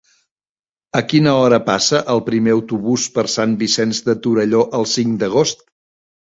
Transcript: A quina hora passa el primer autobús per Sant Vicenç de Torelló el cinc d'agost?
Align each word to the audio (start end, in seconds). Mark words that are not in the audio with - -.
A 0.99 1.01
quina 1.11 1.33
hora 1.41 1.59
passa 1.67 2.01
el 2.15 2.23
primer 2.31 2.55
autobús 2.57 3.07
per 3.19 3.27
Sant 3.35 3.55
Vicenç 3.63 4.03
de 4.11 4.19
Torelló 4.27 4.67
el 4.81 4.91
cinc 4.97 5.25
d'agost? 5.25 5.67